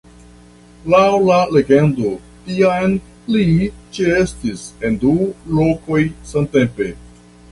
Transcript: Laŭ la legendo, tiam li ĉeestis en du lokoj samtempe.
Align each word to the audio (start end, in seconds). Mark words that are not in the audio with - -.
Laŭ 0.93 1.01
la 1.25 1.35
legendo, 1.57 2.13
tiam 2.47 2.95
li 3.35 3.43
ĉeestis 3.97 4.63
en 4.89 4.97
du 5.05 5.13
lokoj 5.59 6.01
samtempe. 6.33 6.89